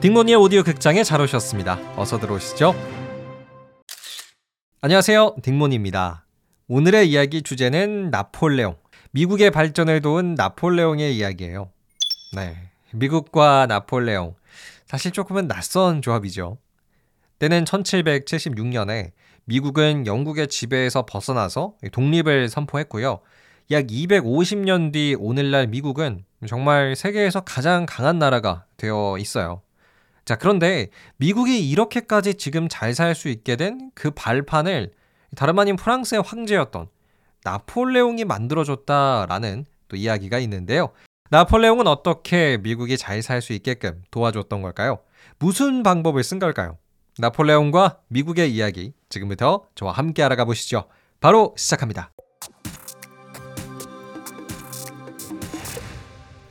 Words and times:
딩모니의 0.00 0.36
오디오 0.36 0.62
극장에 0.62 1.04
잘 1.04 1.20
오셨습니다. 1.20 1.78
어서 1.96 2.18
들어오시죠. 2.18 2.74
안녕하세요. 4.80 5.36
딩모니입니다. 5.42 6.24
오늘의 6.68 7.10
이야기 7.10 7.42
주제는 7.42 8.10
나폴레옹. 8.10 8.76
미국의 9.10 9.50
발전을 9.50 10.00
도운 10.00 10.34
나폴레옹의 10.34 11.16
이야기예요. 11.16 11.70
네. 12.36 12.56
미국과 12.92 13.66
나폴레옹. 13.66 14.34
사실 14.86 15.10
조금은 15.10 15.48
낯선 15.48 16.00
조합이죠. 16.00 16.58
때는 17.38 17.64
1776년에 17.64 19.12
미국은 19.44 20.06
영국의 20.06 20.48
지배에서 20.48 21.06
벗어나서 21.06 21.74
독립을 21.92 22.48
선포했고요. 22.48 23.20
약 23.70 23.86
250년 23.86 24.92
뒤 24.92 25.16
오늘날 25.18 25.66
미국은 25.66 26.24
정말 26.46 26.94
세계에서 26.94 27.40
가장 27.40 27.86
강한 27.86 28.18
나라가 28.18 28.64
되어 28.76 29.16
있어요. 29.18 29.62
자, 30.24 30.36
그런데 30.36 30.88
미국이 31.16 31.68
이렇게까지 31.70 32.34
지금 32.34 32.68
잘 32.68 32.94
살 32.94 33.14
수 33.14 33.28
있게 33.28 33.56
된 33.56 33.90
그 33.94 34.10
발판을 34.10 34.92
다름 35.36 35.58
아닌 35.58 35.76
프랑스의 35.76 36.22
황제였던 36.22 36.88
나폴레옹이 37.44 38.24
만들어줬다라는 38.24 39.64
또 39.88 39.96
이야기가 39.96 40.38
있는데요. 40.40 40.90
나폴레옹은 41.30 41.86
어떻게 41.86 42.58
미국이 42.58 42.96
잘 42.96 43.22
살 43.22 43.40
수 43.42 43.52
있게끔 43.52 44.02
도와줬던 44.10 44.62
걸까요? 44.62 44.98
무슨 45.38 45.82
방법을 45.82 46.22
쓴 46.22 46.38
걸까요? 46.38 46.78
나폴레옹과 47.18 48.00
미국의 48.08 48.54
이야기 48.54 48.92
지금부터 49.08 49.64
저와 49.74 49.92
함께 49.92 50.22
알아가 50.22 50.44
보시죠. 50.44 50.84
바로 51.20 51.54
시작합니다. 51.58 52.12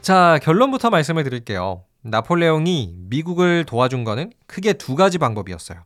자, 0.08 0.40
결론부터 0.42 0.90
말씀을 0.90 1.26
드릴게요. 1.26 1.84
나폴레옹이 2.02 2.96
미국을 3.10 3.66
도와준 3.66 4.06
거는 4.06 4.32
크게 4.46 4.72
두 4.72 4.96
가지 4.96 5.18
방법이었어요. 5.18 5.84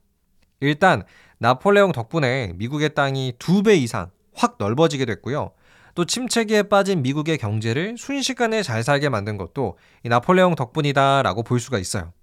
일단 0.60 1.02
나폴레옹 1.40 1.92
덕분에 1.92 2.54
미국의 2.54 2.94
땅이 2.94 3.34
두 3.40 3.64
배 3.64 3.78
이상 3.78 4.12
확 4.36 4.58
넓어지게 4.60 5.06
됐고요. 5.06 5.54
또 5.96 6.06
침체기에 6.06 6.64
빠진 6.70 7.02
미국의 7.02 7.40
경제를 7.40 7.96
순식간에 7.98 8.62
잘 8.62 8.84
살게 8.84 9.10
만든 9.10 9.38
것도 9.38 9.80
이 10.04 10.10
나폴레옹 10.10 10.54
덕분이다라고 10.54 11.42
볼 11.42 11.60
수가 11.60 11.80
있어요. 11.80 12.14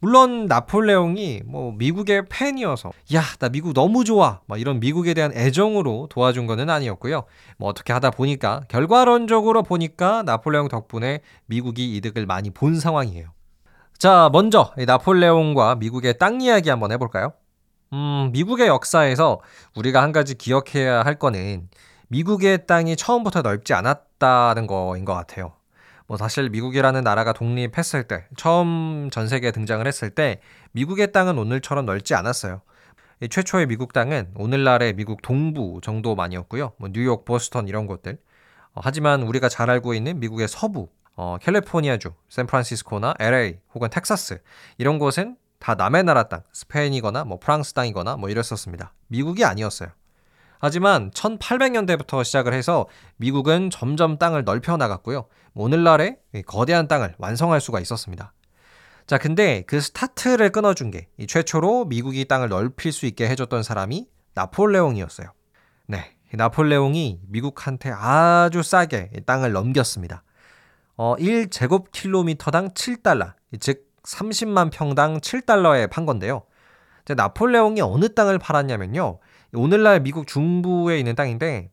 물론 0.00 0.46
나폴레옹이 0.46 1.42
뭐 1.46 1.72
미국의 1.72 2.24
팬이어서 2.28 2.90
야 3.14 3.22
나 3.38 3.48
미국 3.48 3.72
너무 3.74 4.04
좋아 4.04 4.40
막 4.46 4.60
이런 4.60 4.80
미국에 4.80 5.14
대한 5.14 5.32
애정으로 5.34 6.08
도와준 6.10 6.46
거는 6.46 6.68
아니었고요. 6.70 7.24
뭐 7.58 7.68
어떻게 7.68 7.92
하다 7.92 8.10
보니까 8.10 8.62
결과론적으로 8.68 9.62
보니까 9.62 10.22
나폴레옹 10.22 10.68
덕분에 10.68 11.20
미국이 11.46 11.96
이득을 11.96 12.26
많이 12.26 12.50
본 12.50 12.78
상황이에요. 12.80 13.28
자 13.98 14.30
먼저 14.32 14.72
나폴레옹과 14.76 15.76
미국의 15.76 16.18
땅 16.18 16.40
이야기 16.40 16.70
한번 16.70 16.92
해볼까요? 16.92 17.32
음 17.92 18.30
미국의 18.32 18.68
역사에서 18.68 19.40
우리가 19.76 20.02
한 20.02 20.12
가지 20.12 20.34
기억해야 20.36 21.02
할 21.02 21.18
거는 21.18 21.68
미국의 22.08 22.66
땅이 22.66 22.96
처음부터 22.96 23.42
넓지 23.42 23.72
않았다는 23.74 24.66
거인 24.66 25.04
것 25.04 25.14
같아요. 25.14 25.52
뭐 26.10 26.16
사실 26.16 26.50
미국이라는 26.50 27.04
나라가 27.04 27.32
독립했을 27.32 28.02
때 28.02 28.26
처음 28.36 29.10
전 29.12 29.28
세계에 29.28 29.52
등장을 29.52 29.86
했을 29.86 30.10
때 30.10 30.40
미국의 30.72 31.12
땅은 31.12 31.38
오늘처럼 31.38 31.86
넓지 31.86 32.16
않았어요. 32.16 32.62
최초의 33.30 33.66
미국 33.66 33.92
땅은 33.92 34.32
오늘날의 34.34 34.94
미국 34.94 35.22
동부 35.22 35.78
정도만이었고요. 35.84 36.72
뭐 36.78 36.88
뉴욕, 36.92 37.24
보스턴 37.24 37.68
이런 37.68 37.86
곳들. 37.86 38.18
어, 38.74 38.80
하지만 38.82 39.22
우리가 39.22 39.48
잘 39.48 39.70
알고 39.70 39.94
있는 39.94 40.18
미국의 40.18 40.48
서부, 40.48 40.88
어, 41.14 41.36
캘리포니아주, 41.40 42.12
샌프란시스코나 42.28 43.14
LA 43.20 43.58
혹은 43.76 43.88
텍사스 43.88 44.42
이런 44.78 44.98
곳은 44.98 45.36
다 45.60 45.76
남의 45.76 46.02
나라 46.02 46.24
땅, 46.24 46.42
스페인이거나 46.52 47.22
뭐 47.22 47.38
프랑스 47.38 47.72
땅이거나 47.72 48.16
뭐 48.16 48.30
이랬었습니다. 48.30 48.94
미국이 49.06 49.44
아니었어요. 49.44 49.90
하지만 50.60 51.10
1800년대부터 51.10 52.22
시작을 52.22 52.52
해서 52.52 52.86
미국은 53.16 53.70
점점 53.70 54.18
땅을 54.18 54.44
넓혀 54.44 54.76
나갔고요. 54.76 55.26
오늘날의 55.54 56.18
거대한 56.46 56.86
땅을 56.86 57.14
완성할 57.18 57.60
수가 57.60 57.80
있었습니다. 57.80 58.32
자, 59.06 59.18
근데 59.18 59.64
그 59.66 59.80
스타트를 59.80 60.50
끊어준 60.50 60.90
게 60.90 61.08
최초로 61.26 61.86
미국이 61.86 62.26
땅을 62.26 62.50
넓힐 62.50 62.92
수 62.92 63.06
있게 63.06 63.28
해줬던 63.28 63.62
사람이 63.62 64.06
나폴레옹이었어요. 64.34 65.32
네. 65.86 66.16
나폴레옹이 66.32 67.22
미국한테 67.26 67.90
아주 67.92 68.62
싸게 68.62 69.10
땅을 69.26 69.52
넘겼습니다. 69.52 70.22
어, 70.96 71.16
1제곱킬로미터당 71.16 72.74
7달러, 72.74 73.32
즉 73.58 73.90
30만 74.04 74.70
평당 74.70 75.18
7달러에 75.18 75.90
판 75.90 76.06
건데요. 76.06 76.44
나폴레옹이 77.08 77.80
어느 77.80 78.14
땅을 78.14 78.38
팔았냐면요. 78.38 79.18
오늘날 79.52 80.00
미국 80.00 80.26
중부에 80.26 80.98
있는 80.98 81.14
땅인데 81.14 81.70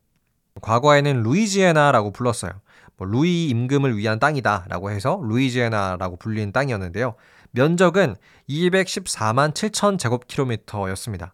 과거에는 0.61 1.23
루이지애나라고 1.23 2.11
불렀어요. 2.11 2.51
뭐 2.97 3.07
루이 3.07 3.47
임금을 3.49 3.95
위한 3.97 4.19
땅이다라고 4.19 4.89
해서 4.89 5.21
루이지애나라고 5.23 6.17
불리는 6.17 6.51
땅이었는데요. 6.51 7.15
면적은 7.51 8.15
214만 8.49 9.53
7천 9.53 9.99
제곱킬로미터였습니다. 9.99 11.33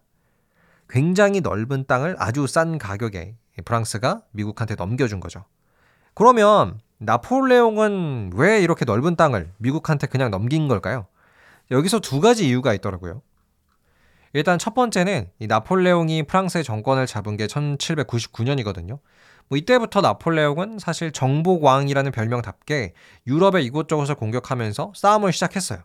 굉장히 0.88 1.40
넓은 1.40 1.86
땅을 1.86 2.16
아주 2.18 2.46
싼 2.46 2.78
가격에 2.78 3.36
프랑스가 3.64 4.22
미국한테 4.32 4.74
넘겨준 4.74 5.20
거죠. 5.20 5.44
그러면 6.12 6.78
나폴레옹은 6.98 8.32
왜 8.34 8.62
이렇게 8.62 8.84
넓은 8.84 9.16
땅을 9.16 9.52
미국한테 9.58 10.06
그냥 10.06 10.30
넘긴 10.30 10.68
걸까요? 10.68 11.06
여기서 11.70 12.00
두 12.00 12.20
가지 12.20 12.46
이유가 12.46 12.74
있더라고요. 12.74 13.22
일단 14.34 14.58
첫 14.58 14.74
번째는 14.74 15.30
이 15.38 15.46
나폴레옹이 15.46 16.24
프랑스의 16.24 16.64
정권을 16.64 17.06
잡은 17.06 17.36
게 17.36 17.46
1799년이거든요. 17.46 18.98
뭐 19.48 19.56
이때부터 19.56 20.00
나폴레옹은 20.00 20.80
사실 20.80 21.12
정복왕이라는 21.12 22.10
별명답게 22.10 22.94
유럽의 23.28 23.64
이곳저곳을 23.64 24.16
공격하면서 24.16 24.92
싸움을 24.96 25.32
시작했어요. 25.32 25.78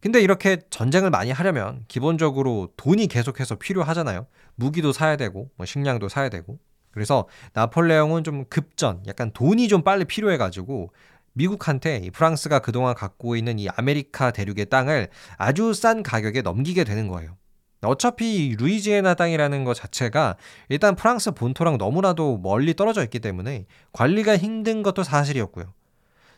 근데 0.00 0.20
이렇게 0.20 0.58
전쟁을 0.70 1.10
많이 1.10 1.32
하려면 1.32 1.84
기본적으로 1.88 2.68
돈이 2.76 3.08
계속해서 3.08 3.56
필요하잖아요. 3.56 4.28
무기도 4.54 4.92
사야 4.92 5.16
되고 5.16 5.50
뭐 5.56 5.66
식량도 5.66 6.08
사야 6.08 6.28
되고. 6.28 6.60
그래서 6.92 7.26
나폴레옹은 7.54 8.22
좀 8.22 8.44
급전, 8.48 9.02
약간 9.08 9.32
돈이 9.32 9.66
좀 9.66 9.82
빨리 9.82 10.04
필요해 10.04 10.36
가지고 10.36 10.92
미국한테 11.32 12.08
프랑스가 12.12 12.60
그동안 12.60 12.94
갖고 12.94 13.34
있는 13.34 13.58
이 13.58 13.68
아메리카 13.68 14.30
대륙의 14.30 14.66
땅을 14.66 15.08
아주 15.38 15.74
싼 15.74 16.04
가격에 16.04 16.42
넘기게 16.42 16.84
되는 16.84 17.08
거예요. 17.08 17.36
어차피 17.82 18.54
루이지애나 18.58 19.14
땅이라는 19.14 19.64
것 19.64 19.74
자체가 19.74 20.36
일단 20.68 20.94
프랑스 20.94 21.30
본토랑 21.30 21.78
너무나도 21.78 22.38
멀리 22.38 22.74
떨어져 22.74 23.02
있기 23.04 23.20
때문에 23.20 23.66
관리가 23.92 24.36
힘든 24.36 24.82
것도 24.82 25.02
사실이었고요. 25.02 25.72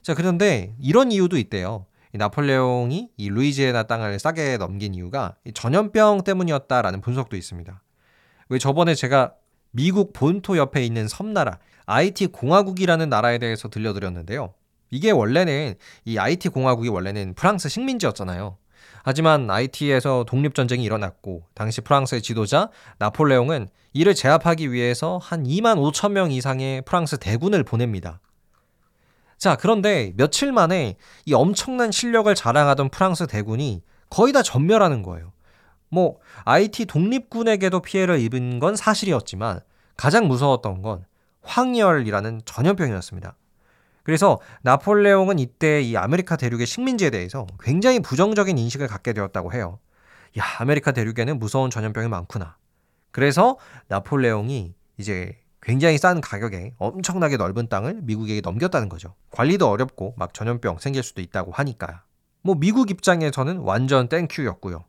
자, 0.03 0.15
그런데 0.15 0.75
이런 0.81 1.11
이유도 1.11 1.37
있대요. 1.37 1.87
이 2.15 2.19
나폴레옹이 2.19 3.11
이 3.17 3.29
루이지애나 3.31 3.85
땅을 3.85 4.19
싸게 4.19 4.59
넘긴 4.59 4.95
이유가 4.95 5.35
전염병 5.55 6.25
때문이었다라는 6.25 7.01
분석도 7.01 7.37
있습니다. 7.37 7.83
왜 8.49 8.59
저번에 8.59 8.95
제가 8.95 9.35
미국 9.71 10.13
본토 10.13 10.59
옆에 10.59 10.85
있는 10.85 11.09
섬나라 11.09 11.59
IT 11.87 12.29
공화국이라는 12.29 13.09
나라에 13.09 13.39
대해서 13.39 13.69
들려드렸는데요. 13.69 14.53
이게 14.93 15.11
원래는 15.11 15.75
이 16.05 16.19
IT 16.19 16.51
공화국이 16.51 16.91
원래는 16.91 17.33
프랑스 17.35 17.71
식민지였잖아요. 17.71 18.59
하지만 19.05 19.51
IT에서 19.51 20.25
독립전쟁이 20.29 20.85
일어났고 20.85 21.45
당시 21.55 21.81
프랑스의 21.81 22.21
지도자 22.21 22.69
나폴레옹은 22.99 23.69
이를 23.95 24.15
제압하기 24.15 24.71
위해서 24.71 25.19
한 25.21 25.45
2만 25.45 25.79
5천 25.79 26.13
명 26.13 26.31
이상의 26.31 26.83
프랑스 26.83 27.19
대군을 27.19 27.65
보냅니다. 27.65 28.21
자, 29.39 29.57
그런데 29.57 30.13
며칠 30.17 30.53
만에 30.53 30.97
이 31.25 31.33
엄청난 31.33 31.91
실력을 31.91 32.33
자랑하던 32.33 32.91
프랑스 32.91 33.27
대군이 33.27 33.83
거의 34.11 34.35
다 34.35 34.43
전멸하는 34.43 35.03
거예요. 35.03 35.33
뭐, 35.89 36.19
아이티 36.45 36.85
독립군에게도 36.85 37.81
피해를 37.81 38.21
입은 38.21 38.61
건 38.61 38.77
사실이었지만 38.77 39.61
가장 39.97 40.29
무서웠던 40.29 40.83
건 40.83 41.07
황열이라는 41.43 42.43
전염병이었습니다. 42.45 43.37
그래서 44.03 44.41
나폴레옹은 44.63 45.39
이때 45.39 45.81
이 45.81 45.97
아메리카 45.97 46.37
대륙의 46.37 46.67
식민지에 46.67 47.11
대해서 47.11 47.47
굉장히 47.61 48.01
부정적인 48.01 48.59
인식을 48.59 48.89
갖게 48.89 49.13
되었다고 49.13 49.53
해요. 49.53 49.79
야, 50.39 50.45
아메리카 50.59 50.93
대륙에는 50.93 51.39
무서운 51.39 51.71
전염병이 51.71 52.09
많구나. 52.09 52.57
그래서 53.11 53.59
나폴레옹이 53.89 54.75
이제 54.99 55.39
굉장히 55.61 55.99
싼 55.99 56.21
가격에 56.21 56.75
엄청나게 56.79 57.37
넓은 57.37 57.69
땅을 57.69 58.01
미국에게 58.03 58.41
넘겼다는 58.41 58.89
거죠. 58.89 59.15
관리도 59.31 59.69
어렵고 59.69 60.15
막 60.17 60.35
전염병 60.35 60.79
생길 60.79 61.03
수도 61.03 61.21
있다고 61.21 61.53
하니까. 61.53 62.03
뭐 62.43 62.57
미국 62.57 62.91
입장에서는 62.91 63.59
완전 63.59 64.09
thank 64.09 64.30
you였고요. 64.30 64.85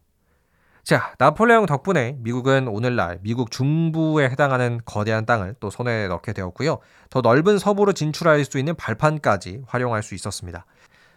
자, 0.84 1.14
나폴레옹 1.18 1.66
덕분에 1.66 2.18
미국은 2.20 2.68
오늘날 2.68 3.18
미국 3.22 3.52
중부에 3.52 4.26
해당하는 4.26 4.82
거대한 4.84 5.26
땅을 5.26 5.56
또 5.62 5.70
손에 5.70 6.10
넣게 6.10 6.34
되었고요. 6.34 6.80
더 7.10 7.22
넓은 7.22 7.58
서부로 7.58 7.94
진출할 7.94 8.44
수 8.44 8.60
있는 8.60 8.76
발판까지 8.76 9.62
활용할 9.66 10.04
수 10.04 10.14
있었습니다. 10.14 10.66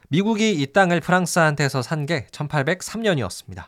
미국이 0.09 0.53
이 0.53 0.73
땅을 0.73 1.01
프랑스한테서 1.01 1.83
산 1.83 2.07
게 2.07 2.27
1803년이었습니다. 2.31 3.65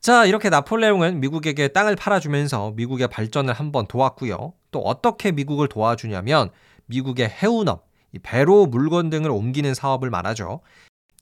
자, 0.00 0.24
이렇게 0.24 0.48
나폴레옹은 0.48 1.20
미국에게 1.20 1.68
땅을 1.68 1.96
팔아주면서 1.96 2.72
미국의 2.76 3.08
발전을 3.08 3.52
한번 3.52 3.86
도왔고요. 3.86 4.54
또 4.70 4.80
어떻게 4.80 5.32
미국을 5.32 5.68
도와주냐면 5.68 6.48
미국의 6.86 7.28
해운업, 7.28 7.86
배로 8.22 8.64
물건 8.64 9.10
등을 9.10 9.30
옮기는 9.30 9.74
사업을 9.74 10.08
말하죠. 10.08 10.62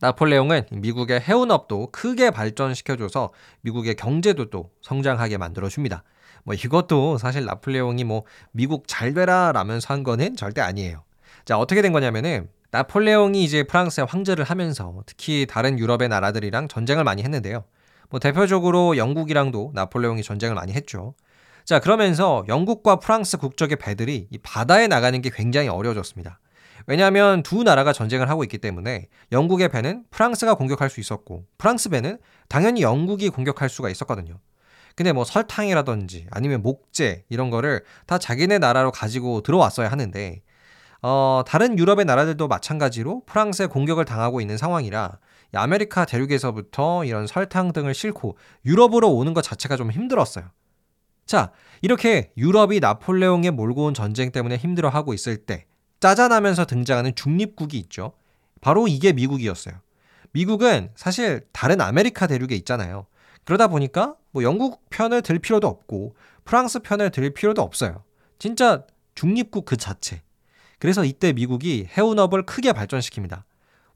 나폴레옹은 0.00 0.66
미국의 0.70 1.20
해운업도 1.20 1.90
크게 1.90 2.30
발전시켜줘서 2.30 3.30
미국의 3.62 3.96
경제도 3.96 4.48
또 4.48 4.70
성장하게 4.82 5.38
만들어줍니다. 5.38 6.04
뭐 6.44 6.54
이것도 6.54 7.18
사실 7.18 7.44
나폴레옹이 7.44 8.04
뭐 8.04 8.22
미국 8.52 8.84
잘 8.86 9.12
되라 9.12 9.50
라면서 9.52 9.92
한 9.92 10.04
거는 10.04 10.36
절대 10.36 10.60
아니에요. 10.60 11.02
자, 11.44 11.58
어떻게 11.58 11.82
된 11.82 11.92
거냐면은 11.92 12.48
나폴레옹이 12.70 13.42
이제 13.42 13.64
프랑스의 13.64 14.06
황제를 14.06 14.44
하면서 14.44 15.02
특히 15.06 15.46
다른 15.48 15.78
유럽의 15.78 16.08
나라들이랑 16.08 16.68
전쟁을 16.68 17.02
많이 17.02 17.22
했는데요. 17.22 17.64
뭐 18.10 18.20
대표적으로 18.20 18.96
영국이랑도 18.96 19.72
나폴레옹이 19.74 20.22
전쟁을 20.22 20.54
많이 20.54 20.72
했죠. 20.74 21.14
자, 21.64 21.80
그러면서 21.80 22.44
영국과 22.48 22.96
프랑스 22.96 23.36
국적의 23.36 23.76
배들이 23.76 24.28
이 24.30 24.38
바다에 24.38 24.86
나가는 24.86 25.20
게 25.20 25.30
굉장히 25.34 25.68
어려워졌습니다. 25.68 26.38
왜냐하면 26.88 27.42
두 27.42 27.64
나라가 27.64 27.92
전쟁을 27.92 28.30
하고 28.30 28.42
있기 28.44 28.56
때문에 28.56 29.08
영국의 29.30 29.68
배는 29.68 30.04
프랑스가 30.10 30.54
공격할 30.54 30.88
수 30.88 31.00
있었고 31.00 31.44
프랑스 31.58 31.90
배는 31.90 32.18
당연히 32.48 32.80
영국이 32.80 33.28
공격할 33.28 33.68
수가 33.68 33.90
있었거든요. 33.90 34.40
근데 34.96 35.12
뭐 35.12 35.24
설탕이라든지 35.24 36.28
아니면 36.30 36.62
목재 36.62 37.24
이런 37.28 37.50
거를 37.50 37.84
다 38.06 38.16
자기네 38.16 38.58
나라로 38.58 38.90
가지고 38.90 39.42
들어왔어야 39.42 39.90
하는데 39.90 40.40
어, 41.02 41.42
다른 41.46 41.78
유럽의 41.78 42.06
나라들도 42.06 42.48
마찬가지로 42.48 43.22
프랑스에 43.26 43.66
공격을 43.66 44.06
당하고 44.06 44.40
있는 44.40 44.56
상황이라 44.56 45.18
아메리카 45.52 46.06
대륙에서부터 46.06 47.04
이런 47.04 47.26
설탕 47.26 47.74
등을 47.74 47.92
싣고 47.92 48.38
유럽으로 48.64 49.12
오는 49.12 49.34
것 49.34 49.42
자체가 49.42 49.76
좀 49.76 49.90
힘들었어요. 49.90 50.46
자, 51.26 51.52
이렇게 51.82 52.32
유럽이 52.38 52.80
나폴레옹이 52.80 53.50
몰고 53.50 53.84
온 53.84 53.94
전쟁 53.94 54.32
때문에 54.32 54.56
힘들어하고 54.56 55.12
있을 55.12 55.44
때 55.44 55.66
짜잔하면서 56.00 56.64
등장하는 56.66 57.14
중립국이 57.14 57.78
있죠. 57.78 58.12
바로 58.60 58.88
이게 58.88 59.12
미국이었어요. 59.12 59.74
미국은 60.32 60.90
사실 60.94 61.42
다른 61.52 61.80
아메리카 61.80 62.26
대륙에 62.26 62.54
있잖아요. 62.56 63.06
그러다 63.44 63.68
보니까 63.68 64.14
뭐 64.30 64.42
영국 64.42 64.88
편을 64.90 65.22
들 65.22 65.38
필요도 65.38 65.66
없고 65.66 66.14
프랑스 66.44 66.80
편을 66.80 67.10
들 67.10 67.30
필요도 67.30 67.62
없어요. 67.62 68.02
진짜 68.38 68.84
중립국 69.14 69.64
그 69.64 69.76
자체. 69.76 70.22
그래서 70.78 71.04
이때 71.04 71.32
미국이 71.32 71.88
해운업을 71.96 72.46
크게 72.46 72.72
발전시킵니다. 72.72 73.42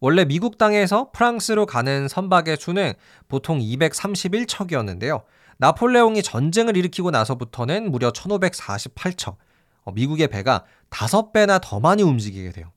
원래 0.01 0.25
미국 0.25 0.59
땅에서 0.59 1.11
프랑스로 1.13 1.65
가는 1.65 2.09
선박의 2.09 2.57
수는 2.59 2.95
보통 3.29 3.61
231척이었는데요. 3.61 5.23
나폴레옹이 5.59 6.25
전쟁을 6.25 6.77
일으키고 6.77 7.13
나서부터는 7.13 7.93
무려 7.93 8.11
1548척. 8.11 9.37
어, 9.85 9.93
미국의 9.93 10.29
배가 10.29 10.65
5배나 10.91 11.61
더 11.63 11.81
많이 11.81 12.03
움직이게 12.03 12.51
돼요. 12.53 12.73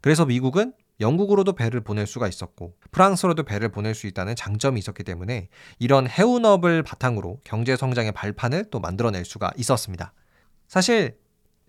그래서 0.00 0.24
미국은 0.24 0.72
영국으로도 1.00 1.52
배를 1.52 1.80
보낼 1.80 2.06
수가 2.06 2.26
있었고 2.26 2.74
프랑스로도 2.90 3.44
배를 3.44 3.68
보낼 3.68 3.94
수 3.94 4.06
있다는 4.06 4.34
장점이 4.34 4.78
있었기 4.80 5.04
때문에 5.04 5.48
이런 5.78 6.08
해운업을 6.08 6.82
바탕으로 6.82 7.40
경제 7.44 7.76
성장의 7.76 8.12
발판을 8.12 8.66
또 8.70 8.80
만들어낼 8.80 9.24
수가 9.24 9.52
있었습니다. 9.56 10.12
사실 10.66 11.16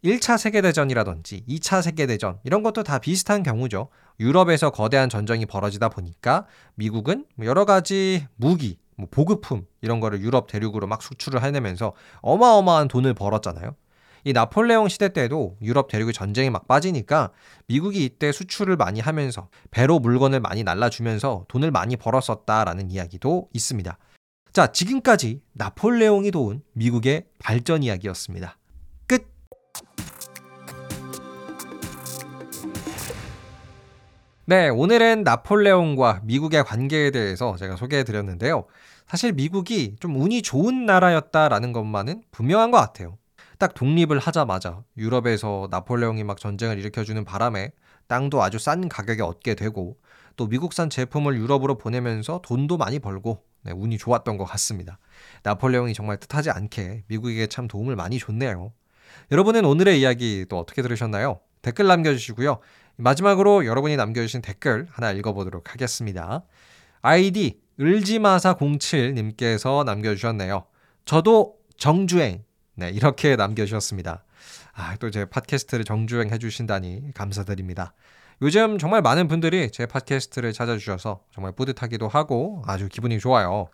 1차 0.03 0.37
세계대전이라든지 0.37 1.43
2차 1.47 1.81
세계대전 1.81 2.39
이런 2.43 2.63
것도 2.63 2.83
다 2.83 2.99
비슷한 2.99 3.43
경우죠. 3.43 3.89
유럽에서 4.19 4.71
거대한 4.71 5.09
전쟁이 5.09 5.45
벌어지다 5.45 5.89
보니까 5.89 6.45
미국은 6.75 7.25
여러 7.43 7.65
가지 7.65 8.25
무기, 8.35 8.79
뭐 8.95 9.07
보급품 9.11 9.65
이런 9.81 9.99
거를 9.99 10.21
유럽 10.21 10.47
대륙으로 10.47 10.87
막 10.87 11.01
수출을 11.01 11.43
해내면서 11.43 11.93
어마어마한 12.21 12.87
돈을 12.87 13.13
벌었잖아요. 13.13 13.75
이 14.23 14.33
나폴레옹 14.33 14.89
시대 14.89 15.13
때도 15.13 15.57
유럽 15.61 15.87
대륙의 15.87 16.13
전쟁이 16.13 16.49
막 16.49 16.67
빠지니까 16.67 17.31
미국이 17.67 18.03
이때 18.03 18.31
수출을 18.31 18.75
많이 18.75 18.99
하면서 18.99 19.49
배로 19.71 19.99
물건을 19.99 20.39
많이 20.39 20.63
날라주면서 20.63 21.45
돈을 21.47 21.71
많이 21.71 21.95
벌었었다라는 21.95 22.91
이야기도 22.91 23.47
있습니다. 23.53 23.97
자, 24.51 24.67
지금까지 24.71 25.41
나폴레옹이 25.53 26.31
도운 26.31 26.61
미국의 26.73 27.25
발전 27.39 27.83
이야기였습니다. 27.83 28.57
끝! 29.07 29.27
네, 34.45 34.69
오늘은 34.69 35.23
나폴레옹과 35.23 36.21
미국의 36.23 36.63
관계에 36.63 37.11
대해서 37.11 37.55
제가 37.55 37.75
소개해 37.75 38.03
드렸는데요. 38.03 38.65
사실 39.07 39.31
미국이 39.31 39.95
좀 39.99 40.19
운이 40.19 40.41
좋은 40.41 40.85
나라였다라는 40.85 41.71
것만은 41.71 42.23
분명한 42.31 42.71
것 42.71 42.77
같아요. 42.77 43.17
딱 43.59 43.73
독립을 43.73 44.19
하자마자 44.19 44.83
유럽에서 44.97 45.67
나폴레옹이 45.69 46.23
막 46.23 46.39
전쟁을 46.39 46.79
일으켜주는 46.79 47.23
바람에 47.25 47.73
땅도 48.07 48.41
아주 48.41 48.57
싼 48.57 48.87
가격에 48.87 49.21
얻게 49.21 49.53
되고 49.53 49.97
또 50.37 50.47
미국산 50.47 50.89
제품을 50.89 51.37
유럽으로 51.37 51.77
보내면서 51.77 52.39
돈도 52.43 52.77
많이 52.77 52.99
벌고 52.99 53.43
네, 53.63 53.73
운이 53.73 53.97
좋았던 53.97 54.37
것 54.37 54.45
같습니다. 54.45 54.97
나폴레옹이 55.43 55.93
정말 55.93 56.15
뜻하지 56.17 56.51
않게 56.51 57.03
미국에게 57.07 57.47
참 57.47 57.67
도움을 57.67 57.97
많이 57.97 58.17
줬네요. 58.17 58.71
여러분은 59.31 59.65
오늘의 59.65 59.99
이야기 59.99 60.45
또 60.47 60.57
어떻게 60.57 60.81
들으셨나요? 60.81 61.41
댓글 61.61 61.87
남겨주시고요. 61.87 62.59
마지막으로 62.95 63.65
여러분이 63.65 63.97
남겨주신 63.97 64.41
댓글 64.41 64.87
하나 64.89 65.11
읽어보도록 65.11 65.73
하겠습니다. 65.73 66.45
아이디 67.01 67.59
을지마사07님께서 67.77 69.83
남겨주셨네요. 69.83 70.63
저도 71.03 71.57
정주행 71.75 72.45
네, 72.79 72.89
이렇게 72.89 73.35
남겨주셨습니다. 73.35 74.23
아, 74.73 74.95
또 74.97 75.09
제 75.11 75.25
팟캐스트를 75.25 75.83
정주행 75.85 76.29
해주신다니 76.31 77.13
감사드립니다. 77.13 77.93
요즘 78.41 78.77
정말 78.77 79.01
많은 79.01 79.27
분들이 79.27 79.69
제 79.69 79.85
팟캐스트를 79.85 80.53
찾아주셔서 80.53 81.21
정말 81.33 81.51
뿌듯하기도 81.51 82.07
하고 82.07 82.63
아주 82.65 82.87
기분이 82.87 83.19
좋아요. 83.19 83.67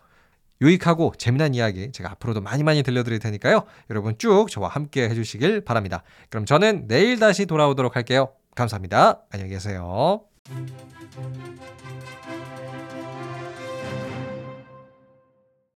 유익하고 0.60 1.12
재미난 1.18 1.54
이야기 1.54 1.92
제가 1.92 2.10
앞으로도 2.12 2.40
많이 2.40 2.64
많이 2.64 2.82
들려드릴 2.82 3.20
테니까요. 3.20 3.64
여러분 3.90 4.16
쭉 4.18 4.48
저와 4.50 4.68
함께 4.68 5.08
해주시길 5.08 5.60
바랍니다. 5.60 6.02
그럼 6.30 6.46
저는 6.46 6.88
내일 6.88 7.20
다시 7.20 7.46
돌아오도록 7.46 7.94
할게요. 7.94 8.30
감사합니다. 8.56 9.22
안녕히 9.30 9.52
계세요. 9.52 10.22